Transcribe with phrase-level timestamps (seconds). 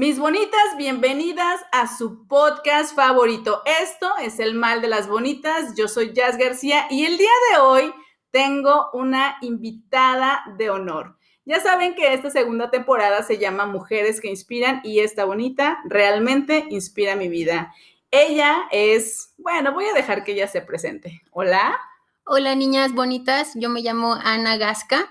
[0.00, 3.60] Mis bonitas, bienvenidas a su podcast favorito.
[3.82, 5.74] Esto es El Mal de las Bonitas.
[5.76, 7.92] Yo soy Jazz García y el día de hoy
[8.30, 11.18] tengo una invitada de honor.
[11.44, 16.64] Ya saben que esta segunda temporada se llama Mujeres que Inspiran y esta bonita realmente
[16.70, 17.74] inspira mi vida.
[18.10, 21.20] Ella es, bueno, voy a dejar que ella se presente.
[21.30, 21.78] Hola.
[22.24, 25.10] Hola niñas bonitas, yo me llamo Ana Gasca.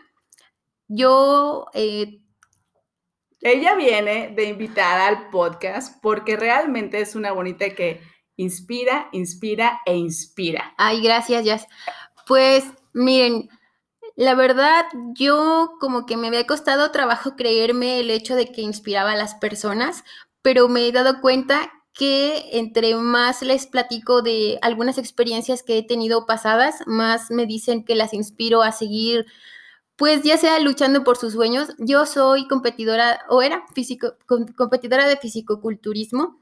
[0.88, 2.22] Yo eh,
[3.42, 8.02] ella viene de invitar al podcast porque realmente es una bonita que
[8.36, 10.74] inspira, inspira e inspira.
[10.78, 11.68] Ay, gracias, Jazz.
[12.28, 13.50] Pues miren,
[14.16, 19.14] la verdad, yo como que me había costado trabajo creerme el hecho de que inspiraba
[19.14, 20.04] a las personas,
[20.42, 25.84] pero me he dado cuenta que entre más les platico de algunas experiencias que he
[25.84, 29.26] tenido pasadas, más me dicen que las inspiro a seguir
[30.00, 33.66] pues ya sea luchando por sus sueños, yo soy competidora o era
[34.56, 36.40] competidora de fisicoculturismo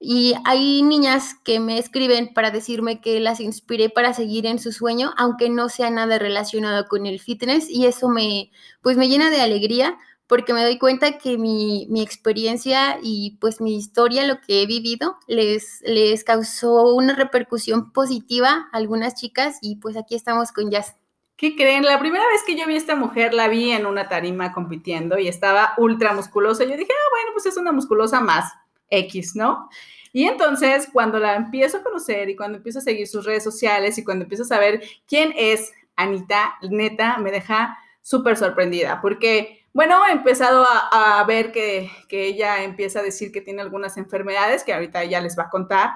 [0.00, 4.72] y hay niñas que me escriben para decirme que las inspiré para seguir en su
[4.72, 8.50] sueño, aunque no sea nada relacionado con el fitness y eso me
[8.82, 13.60] pues me llena de alegría porque me doy cuenta que mi, mi experiencia y pues
[13.60, 19.58] mi historia, lo que he vivido, les, les causó una repercusión positiva a algunas chicas
[19.62, 20.99] y pues aquí estamos con Jazz.
[21.40, 21.86] ¿Qué creen?
[21.86, 25.18] La primera vez que yo vi a esta mujer la vi en una tarima compitiendo
[25.18, 26.64] y estaba ultra musculosa.
[26.64, 28.52] Yo dije, ah, bueno, pues es una musculosa más
[28.90, 29.70] X, ¿no?
[30.12, 33.96] Y entonces, cuando la empiezo a conocer y cuando empiezo a seguir sus redes sociales
[33.96, 39.98] y cuando empiezo a saber quién es Anita, neta, me deja súper sorprendida porque, bueno,
[40.06, 44.74] he empezado a, ver que, que ella empieza a decir que tiene algunas enfermedades que
[44.74, 45.92] ahorita ella les va a contar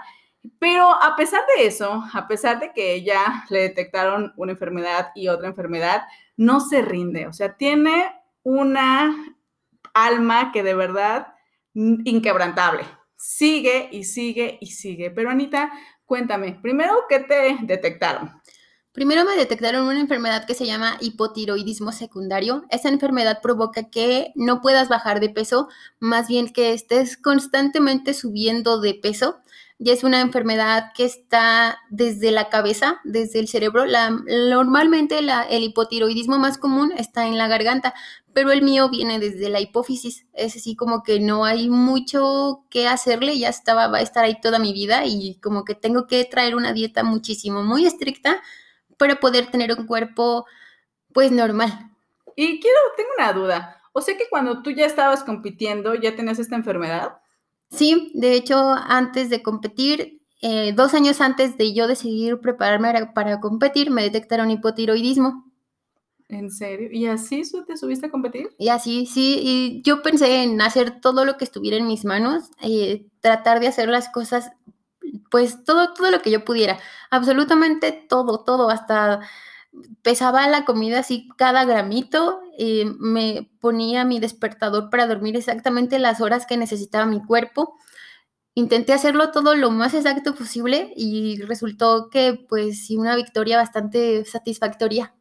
[0.59, 5.29] pero a pesar de eso, a pesar de que ella le detectaron una enfermedad y
[5.29, 6.03] otra enfermedad,
[6.37, 7.27] no se rinde.
[7.27, 8.13] O sea, tiene
[8.43, 9.37] una
[9.95, 11.29] alma que de verdad
[11.73, 12.85] inquebrantable.
[13.17, 15.11] Sigue y sigue y sigue.
[15.11, 15.73] Pero Anita,
[16.05, 18.31] cuéntame, primero, ¿qué te detectaron?
[18.93, 22.65] Primero me detectaron una enfermedad que se llama hipotiroidismo secundario.
[22.71, 25.69] Esa enfermedad provoca que no puedas bajar de peso,
[25.99, 29.41] más bien que estés constantemente subiendo de peso
[29.85, 33.85] ya es una enfermedad que está desde la cabeza, desde el cerebro.
[34.27, 37.93] Normalmente el hipotiroidismo más común está en la garganta,
[38.33, 40.25] pero el mío viene desde la hipófisis.
[40.33, 44.41] Es así como que no hay mucho que hacerle, ya estaba, va a estar ahí
[44.41, 48.43] toda mi vida y como que tengo que traer una dieta muchísimo, muy estricta
[48.97, 50.47] para poder tener un cuerpo
[51.13, 51.91] pues normal.
[52.37, 53.83] Y quiero, tengo una duda.
[53.93, 57.19] O sea que cuando tú ya estabas compitiendo, ya tenías esta enfermedad.
[57.75, 63.41] Sí, de hecho, antes de competir, eh, dos años antes de yo decidir prepararme para
[63.41, 65.51] competir, me detectaron hipotiroidismo.
[66.29, 66.89] ¿En serio?
[66.93, 68.51] ¿Y así te subiste a competir?
[68.59, 69.41] Y así, sí.
[69.43, 73.69] Y yo pensé en hacer todo lo que estuviera en mis manos, eh, tratar de
[73.69, 74.51] hacer las cosas,
[75.31, 76.79] pues todo, todo lo que yo pudiera.
[77.11, 79.21] Absolutamente todo, todo, hasta
[80.03, 86.21] pesaba la comida así cada gramito, eh, me ponía mi despertador para dormir exactamente las
[86.21, 87.77] horas que necesitaba mi cuerpo.
[88.55, 94.25] Intenté hacerlo todo lo más exacto posible y resultó que pues sí, una victoria bastante
[94.25, 95.15] satisfactoria.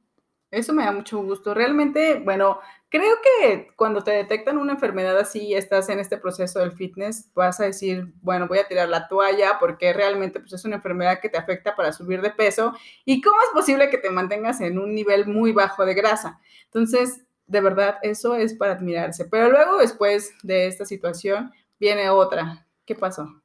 [0.51, 1.55] Eso me da mucho gusto.
[1.55, 2.59] Realmente, bueno,
[2.93, 7.27] creo que cuando te detectan una enfermedad así y estás en este proceso del fitness,
[7.33, 11.19] vas a decir, bueno, voy a tirar la toalla porque realmente pues, es una enfermedad
[11.19, 12.71] que te afecta para subir de peso.
[13.03, 16.39] ¿Y cómo es posible que te mantengas en un nivel muy bajo de grasa?
[16.65, 19.25] Entonces, de verdad, eso es para admirarse.
[19.25, 22.67] Pero luego, después de esta situación, viene otra.
[22.85, 23.41] ¿Qué pasó?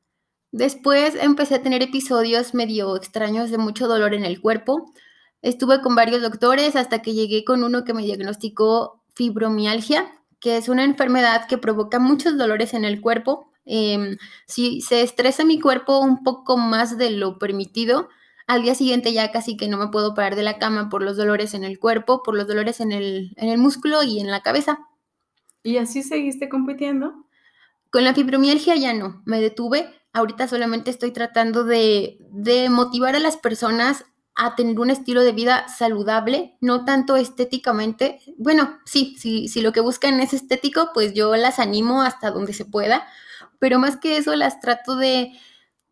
[0.53, 4.93] Después empecé a tener episodios medio extraños de mucho dolor en el cuerpo
[5.41, 10.69] Estuve con varios doctores hasta que llegué con uno que me diagnosticó fibromialgia, que es
[10.69, 13.51] una enfermedad que provoca muchos dolores en el cuerpo.
[13.67, 14.17] Em,
[14.47, 18.09] si se estresa mi cuerpo un poco más de lo permitido,
[18.47, 21.17] al día siguiente ya casi que no me puedo parar de la cama por los
[21.17, 24.41] dolores en el cuerpo, por los dolores en el, en el músculo y en la
[24.41, 24.79] cabeza.
[25.65, 27.27] ¿Y así seguiste compitiendo?
[27.91, 29.91] Con la fibromialgia ya no, me detuve.
[30.13, 34.05] Ahorita solamente estoy tratando de, de motivar a las personas
[34.39, 38.21] a tener un estilo de vida saludable, no tanto estéticamente.
[38.39, 42.65] Bueno, sí, si lo que buscan es estético, pues yo las animo hasta donde se
[42.65, 43.07] pueda,
[43.59, 45.33] pero más que eso las trato de,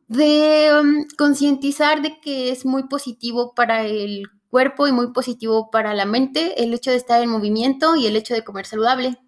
[0.08, 5.92] de um, concientizar de que es muy positivo para el cuerpo y muy positivo para
[5.92, 9.19] la mente el hecho de estar en movimiento y el hecho de comer saludable.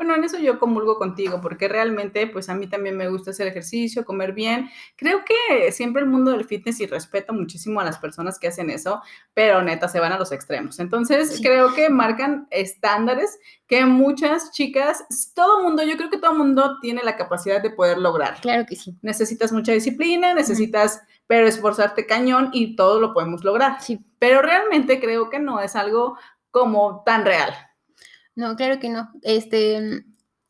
[0.00, 3.46] Bueno, en eso yo comulgo contigo, porque realmente, pues a mí también me gusta hacer
[3.46, 4.70] ejercicio, comer bien.
[4.96, 8.70] Creo que siempre el mundo del fitness y respeto muchísimo a las personas que hacen
[8.70, 9.02] eso,
[9.34, 10.78] pero neta se van a los extremos.
[10.80, 15.04] Entonces, creo que marcan estándares que muchas chicas,
[15.34, 18.40] todo mundo, yo creo que todo mundo tiene la capacidad de poder lograr.
[18.40, 18.96] Claro que sí.
[19.02, 23.82] Necesitas mucha disciplina, necesitas, pero esforzarte cañón y todo lo podemos lograr.
[23.82, 24.00] Sí.
[24.18, 26.16] Pero realmente creo que no es algo
[26.50, 27.52] como tan real.
[28.36, 29.10] No, claro que no.
[29.22, 30.04] Este,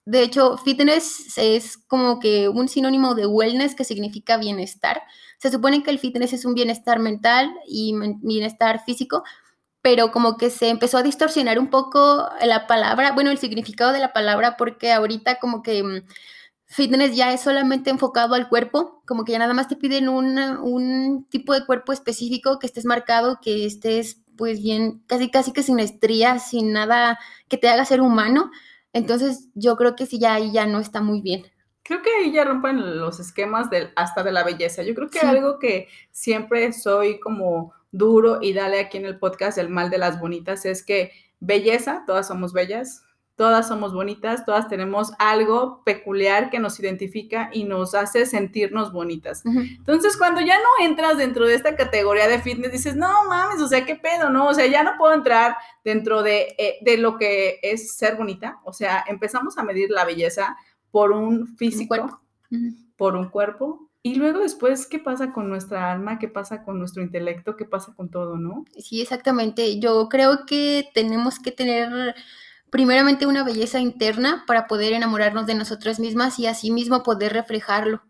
[0.04, 5.02] de hecho, fitness es como que un sinónimo de wellness que significa bienestar.
[5.38, 9.24] Se supone que el fitness es un bienestar mental y bienestar físico,
[9.82, 14.00] pero como que se empezó a distorsionar un poco la palabra, bueno, el significado de
[14.00, 16.02] la palabra, porque ahorita como que mm,
[16.66, 21.26] fitness ya es solamente enfocado al cuerpo, como que ya nada más te piden un
[21.30, 25.78] tipo de cuerpo específico que estés marcado, que estés pues bien, casi casi que sin
[25.80, 28.50] estrías, sin nada que te haga ser humano.
[28.94, 31.42] Entonces yo creo que sí, ya ahí ya no está muy bien.
[31.82, 34.82] Creo que ahí ya rompen los esquemas del, hasta de la belleza.
[34.82, 39.58] Yo creo que algo que siempre soy como duro y dale aquí en el podcast
[39.58, 43.02] el mal de las bonitas es que belleza, todas somos bellas,
[43.36, 49.42] todas somos bonitas, todas tenemos algo peculiar que nos identifica y nos hace sentirnos bonitas.
[49.44, 53.68] Entonces, cuando ya no entras dentro de esta categoría de fitness, dices, no mames, o
[53.68, 54.48] sea, qué pedo, ¿no?
[54.48, 58.60] O sea, ya no puedo entrar dentro de, eh, lo que es ser bonita.
[58.64, 60.56] O sea, empezamos a medir la belleza
[60.90, 62.20] por un físico,
[62.96, 66.18] por un cuerpo, y luego después, ¿qué pasa con nuestra alma?
[66.18, 67.54] ¿Qué pasa con nuestro intelecto?
[67.54, 68.64] ¿Qué pasa con todo, no?
[68.78, 69.78] Sí, exactamente.
[69.78, 72.14] Yo creo que tenemos que tener
[72.70, 78.02] primeramente una belleza interna para poder enamorarnos de nosotras mismas y así mismo poder reflejarlo.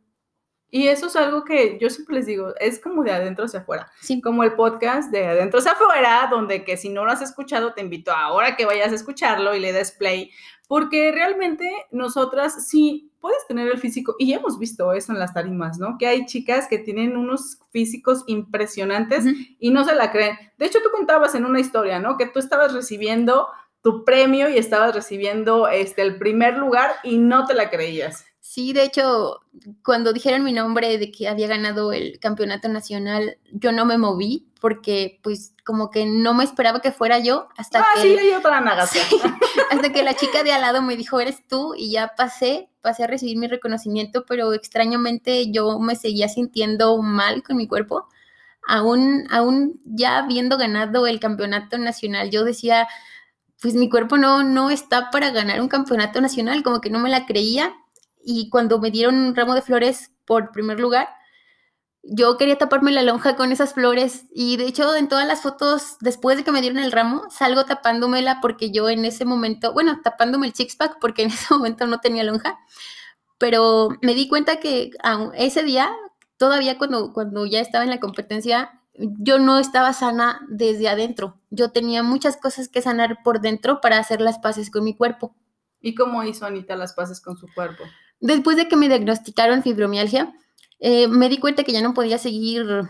[0.73, 3.91] Y eso es algo que yo siempre les digo, es como de adentro hacia afuera.
[4.01, 4.21] Sí.
[4.21, 7.81] Como el podcast de adentro hacia afuera, donde que si no lo has escuchado, te
[7.81, 10.31] invito ahora que vayas a escucharlo y le des play,
[10.69, 15.79] porque realmente nosotras sí puedes tener el físico, y hemos visto eso en las tarimas,
[15.79, 15.97] ¿no?
[15.99, 19.25] Que hay chicas que tienen unos físicos impresionantes
[19.59, 20.39] y no se la creen.
[20.57, 22.17] De hecho, tú contabas en una historia, ¿no?
[22.17, 23.49] Que tú estabas recibiendo
[23.83, 28.25] tu premio y estabas recibiendo este, el primer lugar y no te la creías.
[28.41, 29.41] Sí, de hecho,
[29.85, 34.49] cuando dijeron mi nombre de que había ganado el campeonato nacional, yo no me moví
[34.61, 38.03] porque pues como que no me esperaba que fuera yo hasta ah, que...
[38.03, 38.59] sí, yo otra
[39.71, 43.05] hasta que la chica de al lado me dijo, eres tú, y ya pasé, pasé
[43.05, 48.09] a recibir mi reconocimiento, pero extrañamente yo me seguía sintiendo mal con mi cuerpo.
[48.67, 52.89] Aún, aún ya habiendo ganado el campeonato nacional, yo decía,
[53.61, 57.11] pues mi cuerpo no, no está para ganar un campeonato nacional, como que no me
[57.11, 57.75] la creía.
[58.23, 61.09] Y cuando me dieron un ramo de flores por primer lugar,
[62.03, 65.97] yo quería taparme la lonja con esas flores y de hecho en todas las fotos
[66.01, 70.01] después de que me dieron el ramo salgo tapándomela porque yo en ese momento, bueno,
[70.03, 72.59] tapándome el six pack porque en ese momento no tenía lonja,
[73.39, 74.91] pero me di cuenta que
[75.35, 75.91] ese día,
[76.39, 81.39] todavía cuando, cuando ya estaba en la competencia, yo no estaba sana desde adentro.
[81.51, 85.35] Yo tenía muchas cosas que sanar por dentro para hacer las paces con mi cuerpo.
[85.81, 87.85] ¿Y cómo hizo Anita las paces con su cuerpo?
[88.21, 90.35] Después de que me diagnosticaron fibromialgia,
[90.79, 92.83] eh, me di cuenta que ya no podía seguir,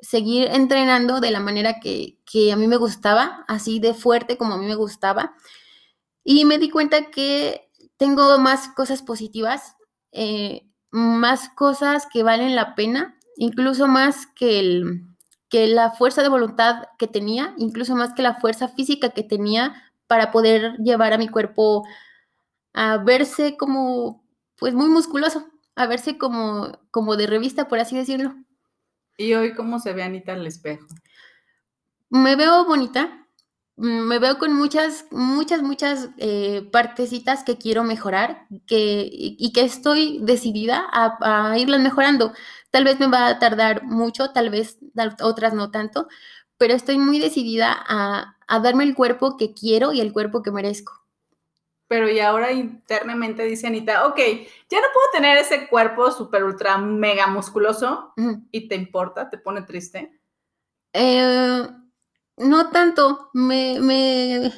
[0.00, 2.18] seguir entrenando de la manera que,
[2.52, 5.34] a mí me gustaba, así de fuerte como a mí me gustaba.
[6.24, 9.76] Y me di cuenta que tengo más cosas positivas,
[10.10, 15.08] eh, más cosas que valen la pena, incluso más que el,
[15.48, 19.82] que la fuerza de voluntad que tenía, incluso más que la fuerza física que tenía
[20.06, 21.86] para poder llevar a mi cuerpo
[22.74, 24.24] a verse como,
[24.56, 28.34] pues muy musculoso, a verse como, como de revista, por así decirlo.
[29.16, 30.86] ¿Y hoy cómo se ve Anita al espejo?
[32.10, 33.26] Me veo bonita,
[33.78, 40.18] me veo con muchas, muchas, muchas eh, partecitas que quiero mejorar que, y que estoy
[40.22, 42.32] decidida a, a irlas mejorando.
[42.70, 44.78] Tal vez me va a tardar mucho, tal vez
[45.22, 46.08] otras no tanto,
[46.58, 50.92] pero estoy muy decidida a, darme el cuerpo que quiero y el cuerpo que merezco.
[51.86, 54.18] Pero y ahora internamente dice Anita, ok,
[54.68, 58.12] ya no puedo tener ese cuerpo súper ultra mega musculoso
[58.50, 60.20] y te importa, te pone triste.
[60.92, 61.66] Eh,
[62.40, 64.52] no tanto, me, me,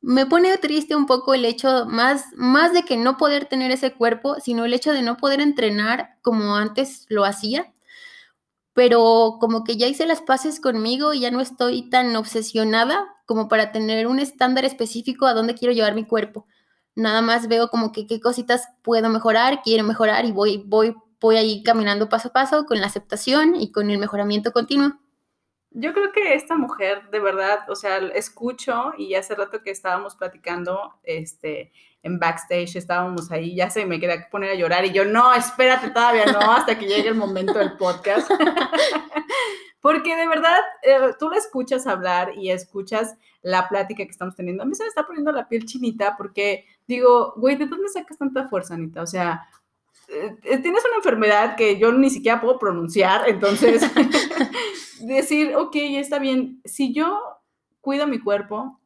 [0.00, 3.92] me pone triste un poco el hecho, más, más de que no poder tener ese
[3.94, 7.72] cuerpo, sino el hecho de no poder entrenar como antes lo hacía.
[8.74, 13.48] pero como que ya hice las paces conmigo y ya no estoy tan obsesionada como
[13.48, 16.46] para tener un estándar específico a dónde quiero llevar mi cuerpo.
[16.94, 21.36] Nada más veo como que qué cositas puedo mejorar, quiero mejorar y voy, voy, voy
[21.36, 24.98] ahí caminando paso a paso con la aceptación y con el mejoramiento continuo.
[25.78, 30.16] Yo creo que esta mujer, de verdad, o sea, escucho y hace rato que estábamos
[30.16, 31.70] platicando, este,
[32.02, 35.90] en backstage, estábamos ahí, ya se me quería poner a llorar y yo, no, espérate,
[35.90, 38.30] todavía no, hasta que llegue el momento del podcast.
[39.82, 44.62] Porque de verdad, eh, tú la escuchas hablar y escuchas la plática que estamos teniendo.
[44.62, 48.16] A mí se me está poniendo la piel chinita porque digo, güey, ¿de dónde sacas
[48.16, 49.02] tanta fuerza, Anita?
[49.02, 49.46] O sea,
[50.08, 53.82] eh, eh, tienes una enfermedad que yo ni siquiera puedo pronunciar, entonces
[55.00, 57.20] decir, ok, está bien, si yo
[57.80, 58.80] cuido mi cuerpo,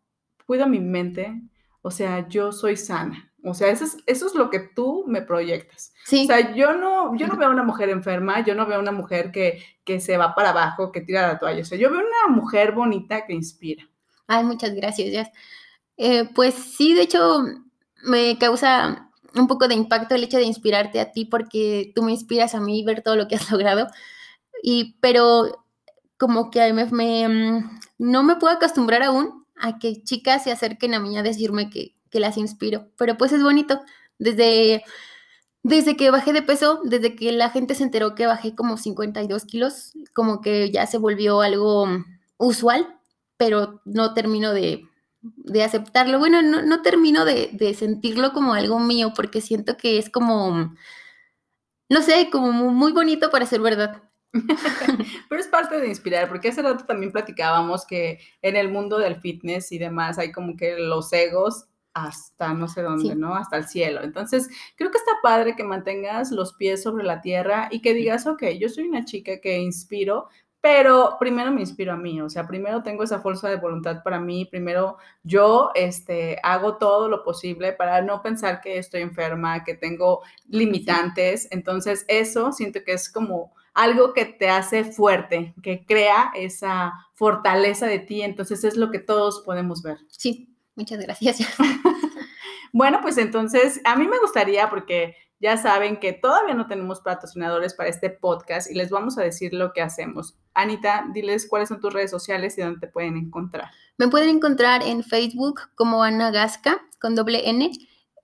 [0.47, 1.41] cuido mi mente,
[1.83, 3.33] o sea, yo soy sana.
[3.43, 5.95] O sea, eso es, eso es lo que tú me proyectas.
[6.05, 6.25] Sí.
[6.25, 8.83] O sea, yo no, yo no veo a una mujer enferma, yo no veo a
[8.83, 11.63] una mujer que, que se va para abajo, que tira la toalla.
[11.63, 13.89] O sea, yo veo una mujer bonita que inspira.
[14.27, 15.29] Ay, muchas gracias, Jess.
[15.97, 17.45] Eh, pues sí, de hecho,
[18.05, 22.13] me causa un poco de impacto el hecho de inspirarte a ti porque tú me
[22.13, 23.87] inspiras a mí ver todo lo que has logrado.
[24.63, 25.65] Y, pero
[26.21, 30.93] como que me, me, mm, no me puedo acostumbrar aún a que chicas se acerquen
[30.93, 32.89] a mí a decirme que, que las inspiro.
[32.99, 33.81] Pero pues es bonito.
[34.19, 34.85] Desde,
[35.63, 39.47] desde que bajé de peso, desde que la gente se enteró que bajé como 52
[39.47, 41.87] kilos, como que ya se volvió algo
[42.37, 43.01] usual,
[43.39, 44.83] pero no termino de,
[45.23, 46.19] de aceptarlo.
[46.19, 50.75] Bueno, no, no termino de, de, sentirlo como algo mío, porque siento que es como,
[51.89, 54.10] no sé, como muy bonito para ser verdad.
[55.29, 59.17] Pero es parte de inspirar, porque hace rato también platicábamos que en el mundo del
[59.17, 63.35] fitness y demás hay como que los egos hasta no sé dónde, ¿no?
[63.35, 64.03] Hasta el cielo.
[64.03, 68.27] Entonces, creo que está padre que mantengas los pies sobre la tierra y que digas,
[68.27, 70.29] ok, yo soy una chica que inspiro,
[70.61, 74.21] pero primero me inspiro a mí, o sea, primero tengo esa fuerza de voluntad para
[74.21, 79.75] mí, primero yo este, hago todo lo posible para no pensar que estoy enferma, que
[79.75, 86.31] tengo limitantes, entonces eso siento que es como algo que te hace fuerte, que crea
[86.35, 89.97] esa fortaleza de ti, entonces es lo que todos podemos ver.
[90.09, 91.39] Sí, muchas gracias.
[92.75, 97.73] bueno, pues entonces a mí me gustaría, porque ya saben que todavía no tenemos patrocinadores
[97.73, 100.37] para este podcast y les vamos a decir lo que hacemos.
[100.53, 103.71] Anita, diles cuáles son tus redes sociales y dónde te pueden encontrar.
[103.97, 107.71] Me pueden encontrar en Facebook como Ana Gasca con doble N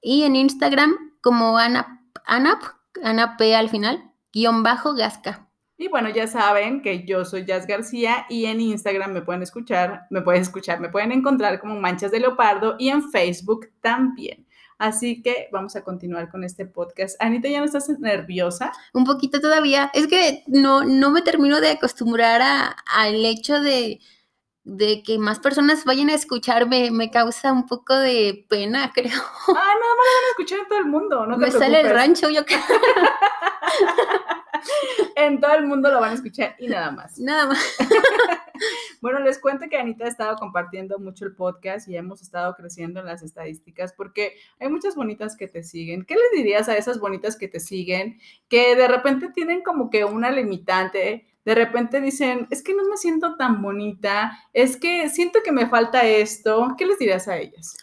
[0.03, 2.63] y en Instagram como Ana, Anap,
[3.03, 5.46] Ana P al final, guion bajo Gasca.
[5.79, 10.07] Y bueno, ya saben que yo soy Jazz García y en Instagram me pueden escuchar,
[10.09, 14.47] me pueden escuchar, me pueden encontrar como Manchas de Leopardo y en Facebook también.
[14.79, 17.23] Así que vamos a continuar con este podcast.
[17.23, 18.73] Anita, ¿ya no estás nerviosa?
[18.93, 19.91] Un poquito todavía.
[19.95, 22.43] Es que no, no me termino de acostumbrar
[22.95, 24.01] al hecho de,
[24.67, 29.13] de que más personas vayan a escucharme me causa un poco de pena, creo.
[29.13, 31.91] Ah, nada más lo van a escuchar en todo el mundo, no Me sale el
[31.91, 32.61] rancho, yo creo.
[35.15, 37.17] en todo el mundo lo van a escuchar y nada más.
[37.21, 37.77] Nada más.
[39.01, 42.99] bueno, les cuento que Anita ha estado compartiendo mucho el podcast y hemos estado creciendo
[42.99, 46.05] en las estadísticas porque hay muchas bonitas que te siguen.
[46.05, 48.19] ¿Qué le dirías a esas bonitas que te siguen
[48.49, 51.25] que de repente tienen como que una limitante?
[51.47, 55.69] De repente dicen, es que no me siento tan bonita, es que siento que me
[55.69, 57.77] falta esto, ¿qué les dirías a ellas?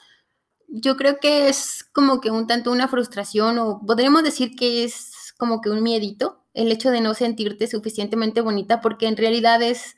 [0.68, 5.34] Yo creo que es como que un tanto una frustración o podríamos decir que es
[5.38, 9.96] como que un miedito el hecho de no sentirte suficientemente bonita porque en realidad es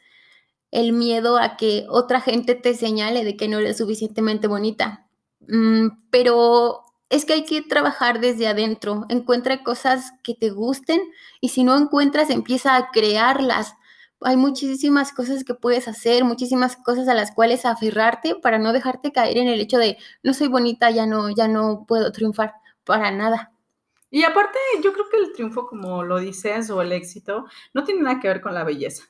[0.69, 5.07] el miedo a que otra gente te señale de que no eres suficientemente bonita.
[5.48, 11.01] Mm, pero es que hay que trabajar desde adentro, encuentra cosas que te gusten
[11.41, 13.75] y si no encuentras, empieza a crearlas.
[14.21, 19.12] Hay muchísimas cosas que puedes hacer, muchísimas cosas a las cuales aferrarte para no dejarte
[19.12, 23.12] caer en el hecho de no soy bonita, ya no, ya no puedo triunfar para
[23.12, 23.51] nada.
[24.09, 28.01] Y aparte, yo creo que el triunfo, como lo dices, o el éxito, no tiene
[28.01, 29.03] nada que ver con la belleza.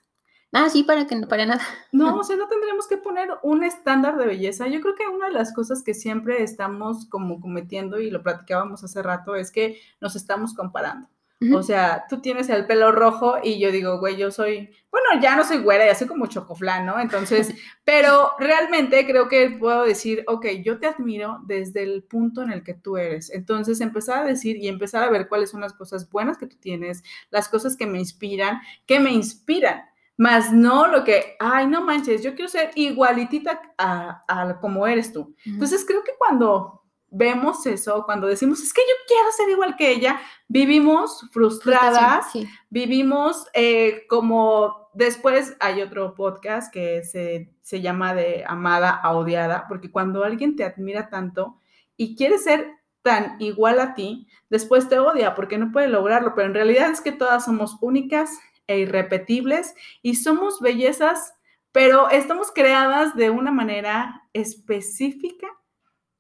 [0.57, 1.61] Ah, sí, para que no, para nada.
[1.91, 4.69] No, o sea, no tendríamos que poner un estándar de belleza.
[4.69, 8.81] Yo creo que una de las cosas que siempre estamos como cometiendo, y lo platicábamos
[8.81, 11.09] hace rato, es que nos estamos comparando.
[11.53, 15.35] O sea, tú tienes el pelo rojo y yo digo, güey, yo soy, bueno, ya
[15.35, 16.99] no soy güera, ya soy como chocoflán, ¿no?
[16.99, 22.51] Entonces, pero realmente creo que puedo decir, ok, yo te admiro desde el punto en
[22.51, 23.29] el que tú eres.
[23.29, 26.55] Entonces, empezar a decir y empezar a ver cuáles son las cosas buenas que tú
[26.57, 29.83] tienes, las cosas que me inspiran, que me inspiran
[30.17, 35.35] más no lo que, ay, no manches, yo quiero ser igualitita a, como eres tú.
[35.45, 39.91] Entonces creo que cuando vemos eso, cuando decimos, es que yo quiero ser igual que
[39.91, 42.47] ella, vivimos frustradas, Sí.
[42.69, 49.65] vivimos eh, como después hay otro podcast que se, se llama de amada a odiada,
[49.67, 51.57] porque cuando alguien te admira tanto
[51.97, 56.47] y quiere ser tan igual a ti, después te odia porque no puede lograrlo, pero
[56.47, 61.33] en realidad es que todas somos únicas e irrepetibles y somos bellezas,
[61.71, 65.47] pero estamos creadas de una manera específica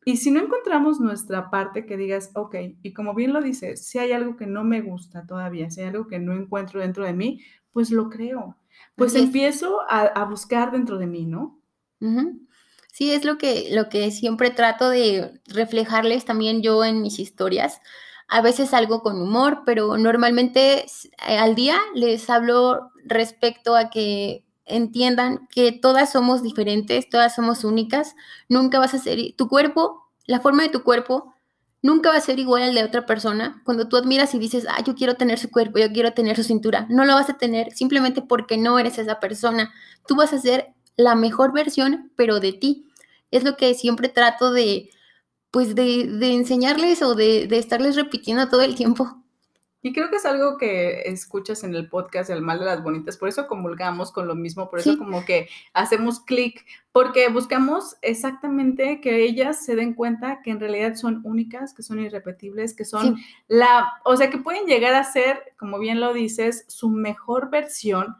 [0.07, 3.97] y si no encontramos nuestra parte que digas, ok, y como bien lo dices, si
[3.97, 7.13] hay algo que no me gusta todavía, si hay algo que no encuentro dentro de
[7.13, 8.55] mí, pues lo creo.
[8.95, 11.59] Pues empiezo a, a buscar dentro de mí, ¿no?
[12.91, 17.81] Sí, es lo que, lo que siempre trato de reflejarles también yo en mis historias.
[18.27, 20.85] A veces algo con humor, pero normalmente
[21.27, 27.63] eh, al día les hablo respecto a que entiendan que todas somos diferentes, todas somos
[27.63, 28.15] únicas.
[28.49, 31.35] Nunca vas a ser, tu cuerpo, la forma de tu cuerpo,
[31.81, 33.61] nunca va a ser igual al de otra persona.
[33.63, 36.43] Cuando tú admiras y dices, ah, yo quiero tener su cuerpo, yo quiero tener su
[36.43, 39.71] cintura, no lo vas a tener simplemente porque no eres esa persona.
[40.07, 42.87] Tú vas a ser la mejor versión, pero de ti.
[43.29, 44.89] Es lo que siempre trato de,
[45.55, 49.21] pues, de, de enseñarles o de, de estarles repitiendo todo el tiempo.
[49.81, 53.15] Y creo que es algo que escuchas en el podcast El mal de las bonitas,
[53.15, 54.97] por eso comulgamos con lo mismo, por eso Sí.
[54.97, 60.95] como que hacemos clic, porque buscamos exactamente que ellas se den cuenta que en realidad
[60.95, 63.23] son únicas, que son irrepetibles, que son Sí.
[63.47, 68.17] la, o sea, que pueden llegar a ser, como bien lo dices, su mejor versión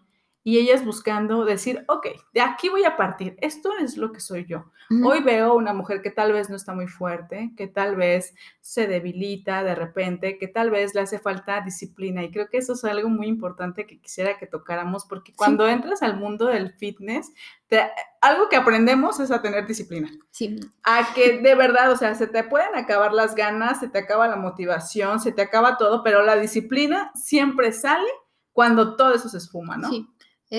[0.47, 4.45] y ellas buscando decir, ok, de aquí voy a partir, esto es lo que soy
[4.45, 4.65] yo.
[4.91, 5.09] Ujú.
[5.09, 8.85] Hoy veo una mujer que tal vez no está muy fuerte, que tal vez se
[8.85, 12.23] debilita de repente, que tal vez le hace falta disciplina.
[12.23, 16.03] Y creo que eso es algo muy importante que quisiera que tocáramos, porque cuando entras
[16.03, 17.33] al mundo del fitness,
[17.65, 17.89] te-
[18.21, 20.11] algo que aprendemos es a tener disciplina.
[20.29, 23.97] Sí, A que de verdad, o sea, se te pueden acabar las ganas, se te
[23.97, 28.07] acaba la motivación, se te acaba todo, pero la disciplina siempre sale
[28.51, 29.89] cuando todo eso se esfuma, ¿no?
[29.89, 30.07] sí,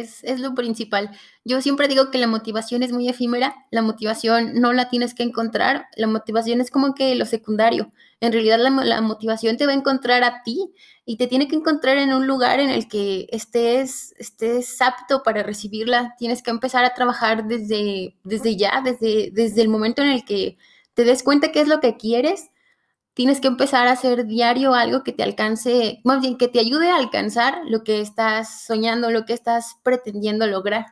[0.01, 1.11] es, es lo principal.
[1.45, 5.23] Yo siempre digo que la motivación es muy efímera, la motivación no la tienes que
[5.23, 7.93] encontrar, la motivación es como que lo secundario.
[8.21, 10.73] En realidad la, la motivación te va a encontrar a ti
[11.05, 15.43] y te tiene que encontrar en un lugar en el que estés, estés apto para
[15.43, 16.15] recibirla.
[16.19, 20.59] Tienes que empezar a trabajar desde, desde ya, desde, desde el momento en el que
[20.95, 22.51] te des cuenta qué es lo que quieres.
[23.17, 26.91] Tienes que empezar a hacer diario algo que te alcance, más bien que te ayude
[26.91, 30.85] a alcanzar lo que estás soñando, lo que estás pretendiendo lograr.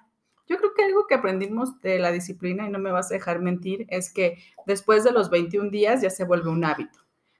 [0.49, 3.41] Yo creo que algo que aprendimos de la disciplina, y no me vas a dejar
[3.41, 6.99] mentir, es que después de los 21 días ya se vuelve un hábito.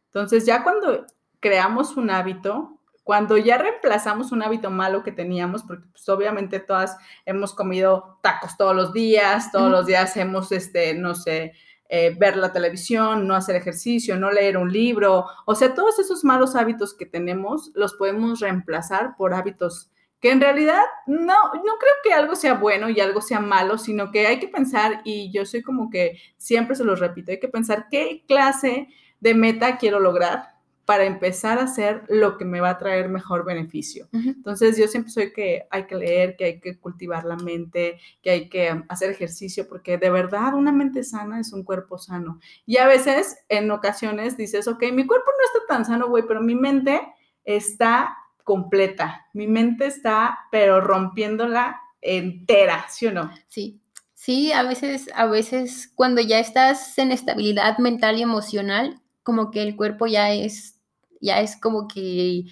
[0.09, 1.07] Entonces, ya cuando
[1.41, 6.99] creamos un hábito, cuando ya reemplazamos un hábito malo que teníamos, porque pues, obviamente todas
[7.25, 11.55] hemos comido tacos todos los días, todos los días hemos, este, no sé,
[11.89, 16.25] eh, ver la televisión, no hacer ejercicio, no leer un libro, o sea, todos esos
[16.25, 21.95] malos hábitos que tenemos los podemos reemplazar por hábitos que en realidad no, no creo
[22.03, 25.45] que algo sea bueno y algo sea malo, sino que hay que pensar, y yo
[25.45, 28.89] soy como que siempre se los repito, hay que pensar qué clase
[29.21, 30.54] de meta quiero lograr
[30.85, 34.09] para empezar a hacer lo que me va a traer mejor beneficio.
[34.13, 38.31] Entonces yo siempre soy que hay que leer, que hay que cultivar la mente, que
[38.31, 42.39] hay que hacer ejercicio, porque de verdad una mente sana es un cuerpo sano.
[42.67, 46.43] Y a veces, en ocasiones, dices, ok, mi cuerpo no está tan sano, güey, pero
[46.43, 47.01] mi mente
[47.45, 49.27] está completa.
[49.33, 53.33] Mi mente está, pero rompiéndola entera, ¿sí o no?
[53.49, 53.81] Sí,
[54.13, 59.63] sí, a veces, a veces cuando ya estás en estabilidad mental y emocional, como que
[59.65, 60.81] el cuerpo ya es,
[61.23, 62.45] ya es como que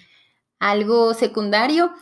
[0.59, 1.93] algo secundario,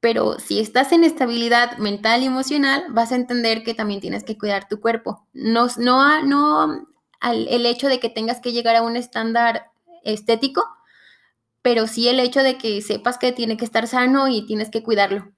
[0.00, 4.38] pero si estás en estabilidad mental y emocional, vas a entender que también tienes que
[4.38, 5.26] cuidar tu cuerpo.
[5.32, 6.88] No, no, no
[7.20, 9.70] al- el hecho de que tengas que llegar a un estándar
[10.04, 10.64] estético,
[11.62, 14.82] pero sí el hecho de que sepas que tiene que estar sano y tienes que
[14.82, 15.32] cuidarlo.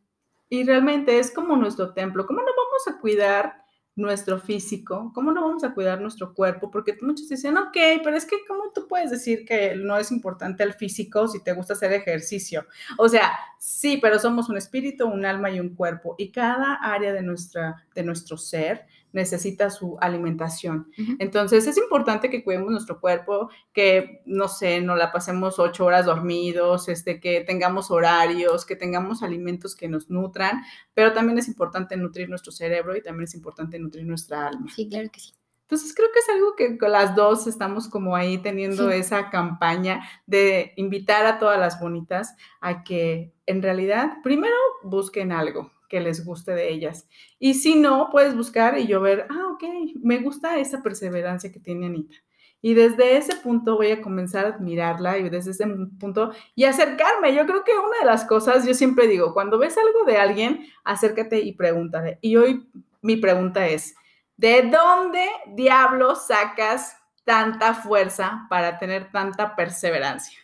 [0.51, 2.27] Y realmente es como nuestro templo.
[2.27, 3.60] ¿Cómo no vamos a cuidar
[4.01, 5.13] nuestro físico?
[5.15, 6.71] ¿Cómo no vamos a cuidar nuestro cuerpo?
[6.71, 10.63] Porque muchos dicen, ok, pero es que ¿cómo tú puedes decir que no es importante
[10.63, 12.67] el físico si te gusta hacer ejercicio?
[12.97, 16.15] O sea, sí, pero somos un espíritu, un alma y un cuerpo.
[16.19, 20.91] Y cada área de, nuestra, de nuestro ser necesita su alimentación.
[20.99, 21.13] Ujú.
[21.19, 26.07] Entonces es importante que cuidemos nuestro cuerpo, que no sé, no la pasemos ocho horas
[26.07, 30.63] dormidos, este, que tengamos horarios, que tengamos alimentos que nos nutran,
[30.95, 34.67] pero también es importante nutrir nuestro cerebro y también es importante nutrir nuestra alma.
[34.75, 35.33] Sí, claro que sí.
[35.63, 38.97] Entonces creo que es algo que con las dos estamos como ahí teniendo Sí.
[38.97, 45.71] esa campaña de invitar a todas las bonitas a que en realidad primero busquen algo
[45.91, 47.07] que les guste de ellas.
[47.39, 49.65] Y si no, puedes buscar y yo ver, ah, ok,
[50.03, 52.17] me gusta esa perseverancia que tiene Anita.
[52.63, 55.67] Y desde ese punto voy a comenzar a admirarla y desde ese
[55.99, 57.35] punto y acercarme.
[57.35, 60.67] Yo creo que una de las cosas, yo siempre digo, cuando ves algo de alguien,
[60.85, 62.19] acércate y pregúntale.
[62.21, 62.71] Y hoy
[63.03, 63.95] mi pregunta es,
[64.37, 70.39] ¿de dónde diablos sacas tanta fuerza para tener tanta perseverancia?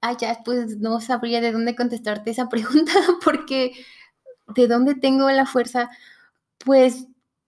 [0.00, 2.92] Ah, ya, pues no sabría de dónde contestarte esa pregunta,
[3.24, 3.72] porque
[4.54, 5.90] ¿de dónde tengo la fuerza?
[6.64, 7.06] Pues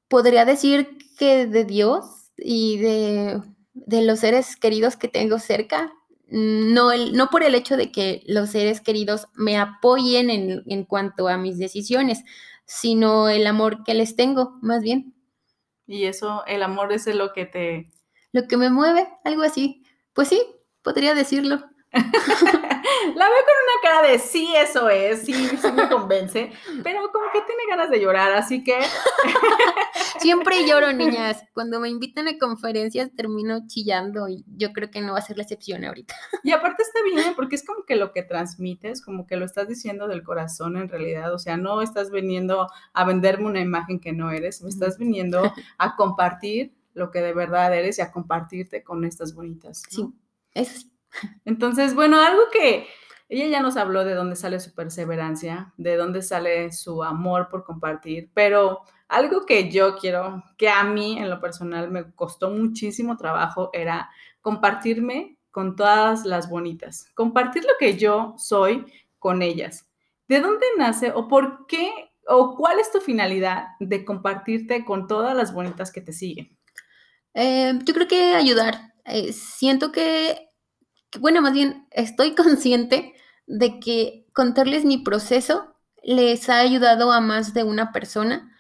[0.09, 2.05] podría decir que de Dios
[2.37, 3.43] y de
[3.87, 5.93] de los seres queridos que tengo cerca,
[6.29, 10.85] no, el, no por el hecho de que los seres queridos me apoyen en, en
[10.85, 12.23] cuanto a mis decisiones,
[12.67, 15.15] sino el amor que les tengo, más bien.
[15.87, 17.91] Y eso, el amor es lo que te...
[18.33, 19.83] Lo que me mueve, algo así.
[20.13, 20.41] Pues sí,
[20.83, 21.65] podría decirlo.
[21.93, 26.53] la veo con una cara de sí, eso es, sí, sí me convence,
[26.85, 28.79] pero como que tiene ganas de llorar, así que...
[30.21, 31.43] Siempre lloro, niñas.
[31.55, 35.39] Cuando me invitan a conferencias termino chillando y yo creo que no va a ser
[35.39, 36.15] la excepción ahorita.
[36.43, 39.67] Y aparte está bien, porque es como que lo que transmites, como que lo estás
[39.67, 44.13] diciendo del corazón en realidad, o sea, no estás viniendo a venderme una imagen que
[44.13, 48.85] no eres, me estás viniendo a compartir lo que de verdad eres y a compartirte
[48.85, 49.83] con estas bonitas.
[49.89, 50.07] Sí,
[50.55, 50.91] sí.
[51.45, 52.87] Entonces, bueno, algo que
[53.29, 57.65] ella ya nos habló de dónde sale su perseverancia, de dónde sale su amor por
[57.65, 63.17] compartir, pero algo que yo quiero, que a mí en lo personal me costó muchísimo
[63.17, 68.85] trabajo, era compartirme con todas las bonitas, compartir lo que yo soy
[69.19, 69.89] con ellas.
[70.27, 75.37] ¿De dónde nace o por qué o cuál es tu finalidad de compartirte con todas
[75.37, 76.57] las bonitas que te siguen?
[77.35, 78.93] Eh, yo creo que ayudar.
[79.05, 80.50] Eh, siento que
[81.19, 83.15] bueno, más bien estoy consciente
[83.47, 88.51] de que contarles mi proceso les ha ayudado a más de una persona.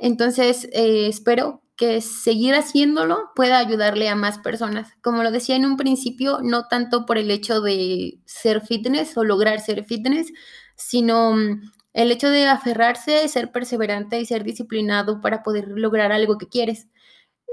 [0.00, 4.92] Entonces, eh, espero que seguir haciéndolo pueda ayudarle a más personas.
[5.02, 9.24] Como lo decía en un principio, no tanto por el hecho de ser fitness o
[9.24, 10.32] lograr ser fitness,
[10.76, 16.38] sino mm, el hecho de aferrarse, ser perseverante y ser disciplinado para poder lograr algo
[16.38, 16.88] que quieres.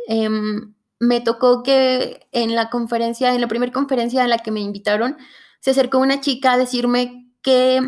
[0.08, 4.60] Em, me tocó que en la conferencia, en la primera conferencia a la que me
[4.60, 5.18] invitaron,
[5.60, 7.82] se acercó una chica a decirme que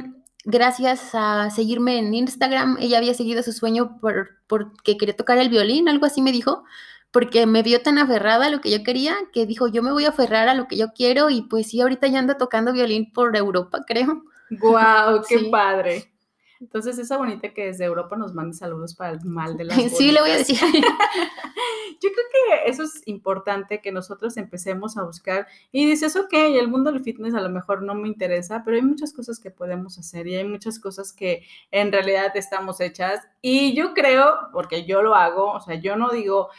[0.46, 5.50] gracias a seguirme en Instagram, ella había seguido su sueño por, porque quería tocar el
[5.50, 6.64] violín, algo así me dijo,
[7.12, 10.06] porque me vio tan aferrada a lo que yo quería, que dijo, yo me voy
[10.06, 13.12] a aferrar a lo que yo quiero y pues sí, ahorita ya anda tocando violín
[13.12, 14.24] por Europa, creo.
[14.52, 15.22] ¡Guau!
[15.28, 16.12] ¡Qué padre!
[16.62, 20.12] Entonces, esa bonita que desde Europa nos manda saludos para el mal de las Sí,
[20.12, 20.58] le voy a decir.
[22.02, 22.26] Yo creo
[22.64, 27.04] que eso es importante que nosotros empecemos a buscar y dices, ok, el mundo del
[27.04, 30.36] fitness a lo mejor no me interesa, pero hay muchas cosas que podemos hacer y
[30.36, 35.52] hay muchas cosas que en realidad estamos hechas y yo creo, porque yo lo hago,
[35.52, 36.50] o sea, yo no digo,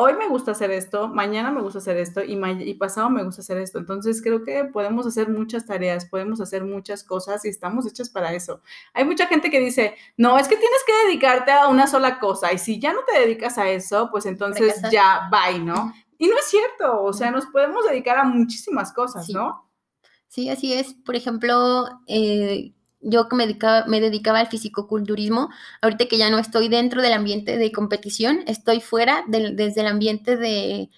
[0.00, 3.42] hoy me gusta hacer esto, mañana me gusta hacer esto y, y, pasado me gusta
[3.42, 3.78] hacer esto.
[3.78, 8.32] Entonces creo que podemos hacer muchas tareas, podemos hacer muchas cosas y estamos hechas para
[8.32, 8.62] eso.
[8.94, 12.52] Hay mucha gente que dice, no, es que tienes que dedicarte a una sola cosa
[12.52, 15.92] y si ya no te dedicas a eso, pues entonces ya bye, ¿no?
[16.16, 19.70] Y no es cierto, o sea, nos podemos dedicar a muchísimas cosas, ¿no?
[20.28, 20.94] Sí, así es.
[20.94, 26.38] Por ejemplo, eh, yo que me dedicaba, me dedicaba al fisicoculturismo, ahorita que ya no
[26.38, 30.90] estoy dentro del ambiente de competición, estoy fuera desde el ambiente de,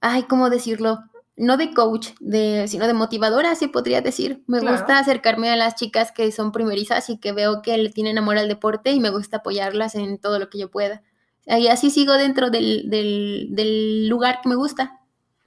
[0.00, 1.00] ay, ¿cómo decirlo?
[1.36, 4.42] No de coach, de, sino de motivadora, así podría decir.
[4.46, 8.16] Me gusta acercarme a las chicas que son primerizas y que veo que le tienen
[8.16, 11.02] amor al deporte y me gusta apoyarlas en todo lo que yo pueda.
[11.46, 15.00] Y así sigo dentro del, del, lugar que me gusta.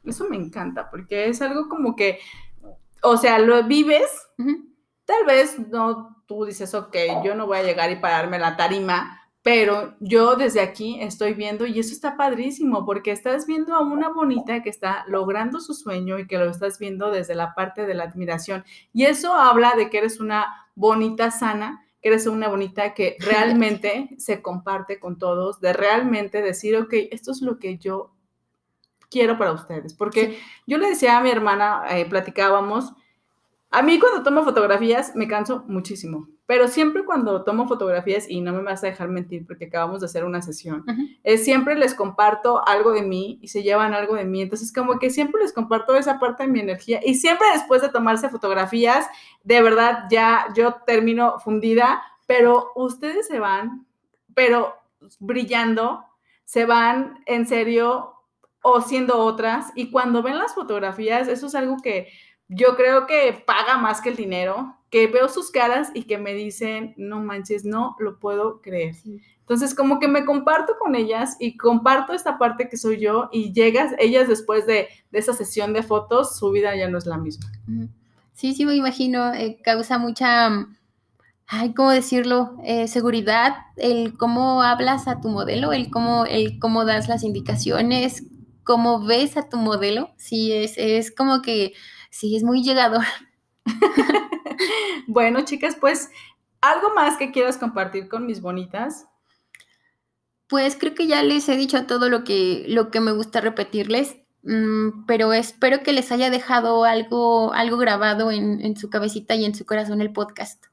[0.04, 2.20] Eso me encanta, porque es algo como que,
[3.04, 4.10] o sea, lo vives,
[5.10, 9.20] Tal vez no, tú dices, ok, yo no voy a llegar y pararme la tarima,
[9.42, 14.10] pero yo desde aquí estoy viendo y eso está padrísimo porque estás viendo a una
[14.10, 17.96] bonita que está logrando su sueño y que lo estás viendo desde la parte de
[17.96, 18.64] la admiración.
[18.94, 20.46] Y eso habla de que eres una
[20.76, 26.78] bonita sana, que eres una bonita que realmente se comparte con todos, de realmente decir,
[26.78, 28.14] ok, esto es lo que yo
[29.10, 29.96] quiero para ustedes.
[29.96, 32.94] Porque yo le decía a mi hermana, eh, platicábamos,
[33.72, 38.52] a mí cuando tomo fotografías me canso muchísimo, pero siempre cuando tomo fotografías, y no
[38.52, 40.84] me vas a dejar mentir porque acabamos de hacer una sesión,
[41.24, 44.42] es siempre les comparto algo de mí y se llevan algo de mí.
[44.42, 47.90] Entonces como que siempre les comparto esa parte de mi energía y siempre después de
[47.90, 49.08] tomarse fotografías,
[49.44, 53.86] de verdad ya yo termino fundida, pero ustedes se van,
[54.34, 54.74] pero
[55.20, 56.04] brillando,
[56.44, 58.16] se van en serio
[58.64, 62.08] o siendo otras y cuando ven las fotografías, eso es algo que
[62.50, 64.76] yo creo que paga más que el dinero.
[64.90, 68.96] que veo sus caras y que me dicen, no manches, no lo puedo creer.
[69.42, 73.54] Entonces, como que me comparto con ellas y comparto esta parte que soy yo y
[73.54, 77.52] llegas, ellas después de, esa sesión de fotos, su vida ya no es la misma.
[78.34, 80.68] Sí, sí, me imagino, eh, causa mucha,
[81.46, 82.58] ay, ¿cómo decirlo?
[82.64, 88.24] Eh, seguridad, el cómo hablas a tu modelo, el cómo, el cómo das las indicaciones,
[88.64, 90.10] cómo ves a tu modelo.
[90.18, 91.74] Sí, es, es como que,
[92.10, 93.04] sí, es muy llegador.
[95.08, 96.10] bueno, chicas, pues,
[96.62, 99.08] ¿algo más que quieras compartir con mis bonitas?
[100.48, 104.18] Pues creo que ya les he dicho todo lo que, lo que me gusta repetirles,
[104.44, 109.46] mm, pero espero que les haya dejado algo, algo grabado en, en su cabecita y
[109.46, 110.69] en su corazón el podcast.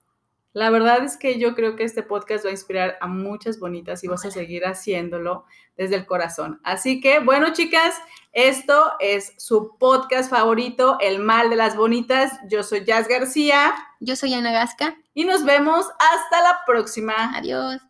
[0.57, 4.03] La verdad es que yo creo que este podcast va a inspirar a muchas bonitas
[4.03, 5.45] y vas a seguir haciéndolo
[5.77, 6.63] desde el corazón.
[6.65, 7.95] Así que, bueno, chicas,
[8.33, 12.33] esto es su podcast favorito, El Mal de las Bonitas.
[12.49, 13.75] Yo soy Jazz García.
[14.01, 14.97] Yo soy Ana Gasca.
[15.13, 17.37] Y nos vemos hasta la próxima.
[17.37, 17.83] Adiós.